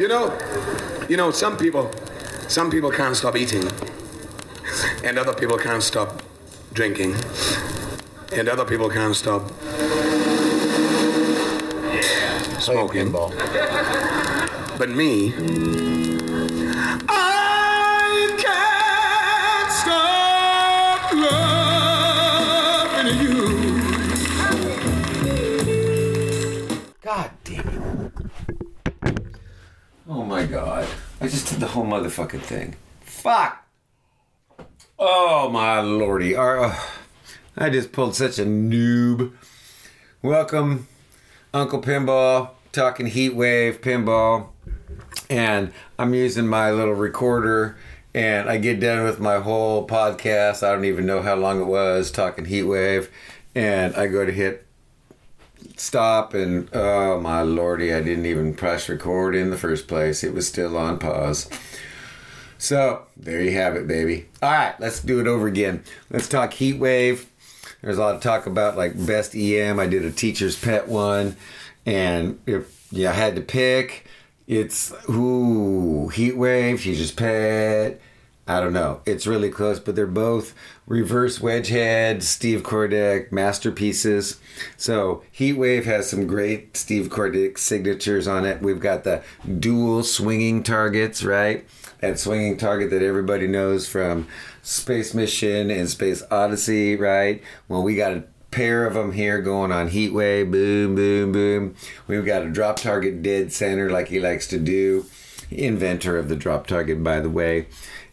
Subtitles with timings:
[0.00, 0.32] You know,
[1.10, 1.90] you know, some people,
[2.48, 3.70] some people can't stop eating,
[5.04, 6.22] and other people can't stop
[6.72, 7.16] drinking,
[8.32, 9.52] and other people can't stop
[12.62, 13.12] smoking.
[13.12, 15.34] But me,
[17.06, 21.12] I can't stop
[23.04, 23.44] loving you.
[27.02, 28.12] God damn it.
[30.12, 30.88] Oh my god.
[31.22, 32.76] I just did the whole motherfucking thing.
[33.02, 33.66] Fuck!
[34.98, 36.34] Oh my lordy.
[36.34, 36.74] Uh,
[37.58, 39.32] I just pulled such a noob.
[40.22, 40.88] Welcome,
[41.52, 44.48] Uncle Pinball, talking heat wave pinball.
[45.28, 47.76] And I'm using my little recorder
[48.14, 50.66] and I get done with my whole podcast.
[50.66, 53.10] I don't even know how long it was talking heat wave.
[53.54, 54.66] And I go to hit
[55.76, 60.22] stop and oh my lordy i didn't even press record in the first place.
[60.24, 61.48] It was still on pause.
[62.58, 64.28] So there you have it baby.
[64.42, 65.82] All right let's do it over again.
[66.10, 67.30] Let's talk heat wave.
[67.82, 71.36] There's a lot of talk about like best em i did a teacher's pet one
[71.86, 74.04] and if you had to pick
[74.46, 78.00] it's ooh heat wave teacher's pet
[78.50, 79.00] I don't know.
[79.06, 80.56] It's really close, but they're both
[80.88, 84.40] reverse wedge head, Steve Kordek masterpieces.
[84.76, 88.60] So Heatwave has some great Steve Kordek signatures on it.
[88.60, 89.22] We've got the
[89.60, 91.64] dual swinging targets, right?
[92.00, 94.26] That swinging target that everybody knows from
[94.62, 97.40] Space Mission and Space Odyssey, right?
[97.68, 101.76] Well, we got a pair of them here going on Heatwave, boom, boom, boom.
[102.08, 105.06] We've got a drop target dead center like he likes to do.
[105.52, 107.66] Inventor of the drop target, by the way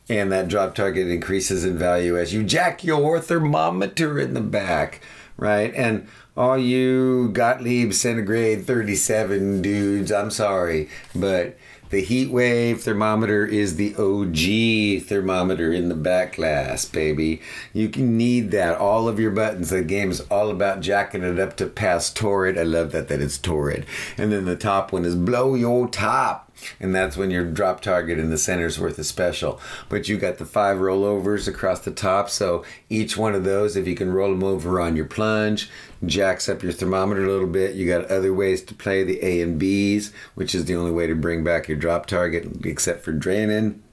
[0.10, 5.02] and that drop target increases in value as you jack your thermometer in the back,
[5.38, 5.74] right?
[5.76, 11.58] And all you Gottlieb centigrade 37 dudes, I'm sorry, but
[11.90, 17.42] the heat wave thermometer is the OG thermometer in the back glass, baby.
[17.74, 18.78] You can need that.
[18.78, 19.70] All of your buttons.
[19.70, 22.58] The game is all about jacking it up to pass torrid.
[22.58, 23.86] I love that that it's torrid.
[24.18, 26.48] And then the top one is blow your top
[26.80, 29.60] and that's when your drop target in the center is worth a special.
[29.90, 33.88] But you got the five rollovers across the top, so each one of those, if
[33.88, 35.70] you can roll them over on your plunge,
[36.06, 37.76] jacks up your thermometer a little bit.
[37.76, 41.08] You got other ways to play the A and B's, which is the only way
[41.08, 43.84] to bring back your drop target, except for draining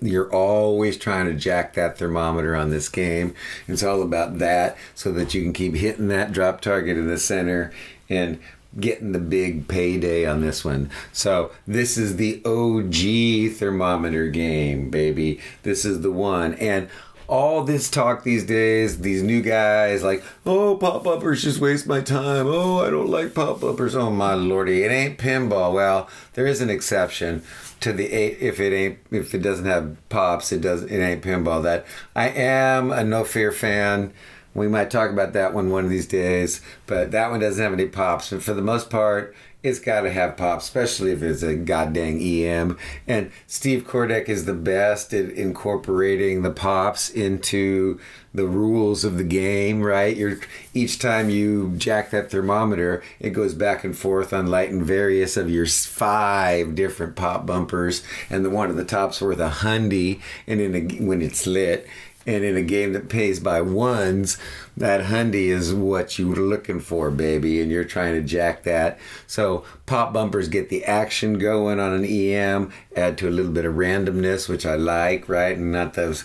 [0.00, 3.34] you're always trying to jack that thermometer on this game.
[3.66, 7.18] It's all about that so that you can keep hitting that drop target in the
[7.18, 7.72] center
[8.08, 8.38] and
[8.78, 10.90] getting the big payday on this one.
[11.12, 15.40] So this is the OG thermometer game, baby.
[15.62, 16.54] This is the one.
[16.54, 16.88] And
[17.28, 22.00] all this talk these days, these new guys like, oh, pop uppers just waste my
[22.00, 22.46] time.
[22.46, 23.94] Oh, I don't like pop uppers.
[23.94, 25.72] Oh my lordy, it ain't pinball.
[25.72, 27.42] Well, there is an exception
[27.80, 31.22] to the eight if it ain't if it doesn't have pops, it does it ain't
[31.22, 31.62] pinball.
[31.62, 34.12] That I am a no fear fan.
[34.56, 37.72] We might talk about that one one of these days, but that one doesn't have
[37.72, 38.30] any pops.
[38.30, 42.20] But for the most part, it's got to have pops, especially if it's a goddamn
[42.20, 42.78] EM.
[43.08, 47.98] And Steve Kordek is the best at incorporating the pops into
[48.32, 50.16] the rules of the game, right?
[50.16, 50.38] You're
[50.72, 55.50] each time you jack that thermometer, it goes back and forth on lighting various of
[55.50, 60.60] your five different pop bumpers, and the one at the top's worth a hundy, and
[60.60, 61.88] in a, when it's lit,
[62.26, 64.36] and in a game that pays by ones,
[64.76, 68.98] that hundy is what you were looking for, baby, and you're trying to jack that.
[69.26, 73.64] So pop bumpers get the action going on an EM, add to a little bit
[73.64, 75.56] of randomness, which I like, right?
[75.56, 76.24] And not those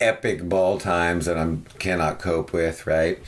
[0.00, 3.18] epic ball times that I cannot cope with, right?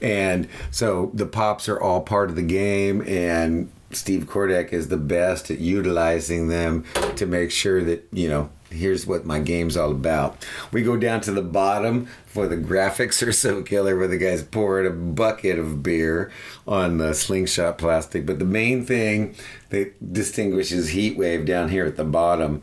[0.00, 4.96] And so the pops are all part of the game, and Steve Kordek is the
[4.96, 6.84] best at utilizing them
[7.16, 10.44] to make sure that, you know, here's what my game's all about.
[10.72, 14.42] We go down to the bottom for the graphics are so killer where the guys
[14.42, 16.30] pouring a bucket of beer
[16.66, 18.26] on the slingshot plastic.
[18.26, 19.34] But the main thing
[19.70, 22.60] that distinguishes Heatwave down here at the bottom,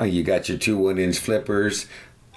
[0.00, 1.86] uh, you got your two one inch flippers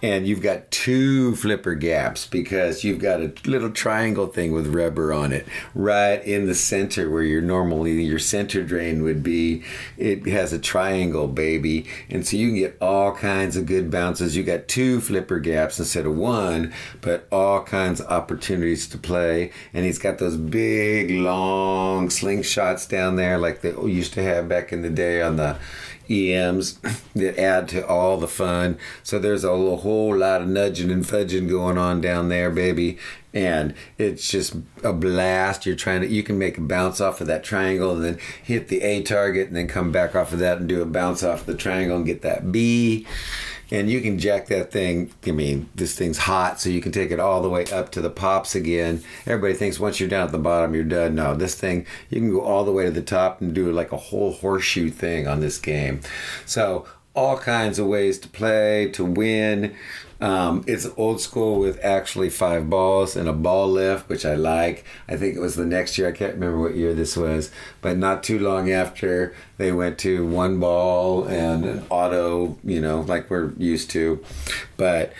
[0.01, 5.13] and you've got two flipper gaps because you've got a little triangle thing with rubber
[5.13, 9.63] on it right in the center where your normally your center drain would be.
[9.97, 11.85] It has a triangle baby.
[12.09, 14.35] And so you can get all kinds of good bounces.
[14.35, 19.51] You got two flipper gaps instead of one but all kinds of opportunities to play.
[19.73, 24.73] And he's got those big long slingshots down there like they used to have back
[24.73, 25.57] in the day on the
[26.09, 26.79] EMs
[27.15, 28.77] that add to all the fun.
[29.03, 32.97] So there's a whole lot of nudging and fudging going on down there, baby.
[33.33, 35.65] And it's just a blast.
[35.65, 38.69] You're trying to, you can make a bounce off of that triangle and then hit
[38.69, 41.45] the A target and then come back off of that and do a bounce off
[41.45, 43.05] the triangle and get that B
[43.71, 45.11] and you can jack that thing.
[45.25, 48.01] I mean, this thing's hot, so you can take it all the way up to
[48.01, 49.03] the pops again.
[49.25, 51.15] Everybody thinks once you're down at the bottom, you're done.
[51.15, 53.91] No, this thing, you can go all the way to the top and do like
[53.91, 56.01] a whole horseshoe thing on this game.
[56.45, 56.85] So,
[57.15, 59.75] all kinds of ways to play, to win.
[60.21, 64.85] Um, it's old school with actually five balls and a ball lift, which I like.
[65.07, 66.07] I think it was the next year.
[66.07, 67.51] I can't remember what year this was,
[67.81, 73.01] but not too long after they went to one ball and an auto, you know,
[73.01, 74.23] like we're used to.
[74.77, 75.13] But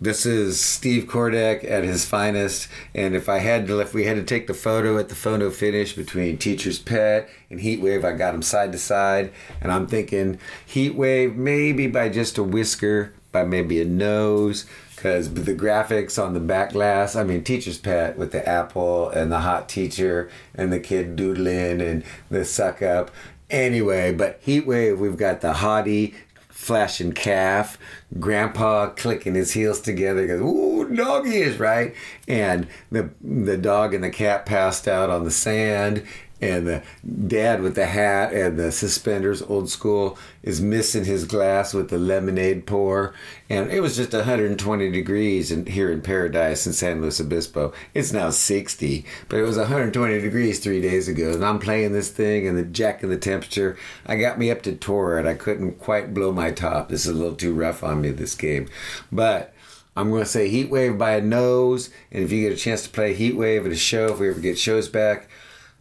[0.00, 2.68] this is Steve Kordek at his finest.
[2.94, 5.50] And if I had to, if we had to take the photo at the photo
[5.50, 9.30] finish between Teacher's Pet and Heatwave, I got them side to side.
[9.60, 14.66] And I'm thinking Heatwave maybe by just a whisker, by maybe a nose
[14.96, 19.32] because the graphics on the back glass i mean teacher's pet with the apple and
[19.32, 23.10] the hot teacher and the kid doodling and the suck up
[23.48, 26.14] anyway but Heatwave, we've got the hottie
[26.60, 27.78] flashing calf
[28.18, 31.94] grandpa clicking his heels together goes ooh doggy is right?
[32.28, 36.04] And the the dog and the cat passed out on the sand
[36.40, 36.82] and the
[37.26, 41.98] dad with the hat and the suspenders, old school, is missing his glass with the
[41.98, 43.14] lemonade pour.
[43.48, 47.72] And it was just 120 degrees in, here in Paradise in San Luis Obispo.
[47.92, 51.32] It's now 60, but it was 120 degrees three days ago.
[51.32, 53.76] And I'm playing this thing and the jack and the temperature.
[54.06, 56.88] I got me up to tour and I couldn't quite blow my top.
[56.88, 58.68] This is a little too rough on me, this game.
[59.12, 59.54] But
[59.96, 61.90] I'm going to say Heat Wave by a nose.
[62.10, 64.30] And if you get a chance to play Heat Wave at a show, if we
[64.30, 65.28] ever get shows back,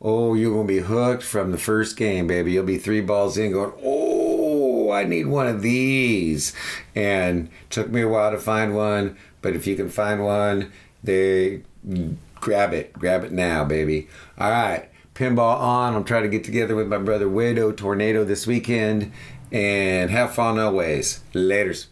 [0.01, 2.53] Oh, you're going to be hooked from the first game, baby.
[2.53, 6.53] You'll be three balls in going, oh, I need one of these.
[6.95, 10.71] And took me a while to find one, but if you can find one,
[11.03, 11.63] they
[12.35, 12.93] grab it.
[12.93, 14.07] Grab it now, baby.
[14.37, 14.89] All right.
[15.15, 15.95] Pinball on.
[15.95, 19.11] I'm trying to get together with my brother Widow Tornado this weekend
[19.51, 21.21] and have fun always.
[21.33, 21.87] Laters.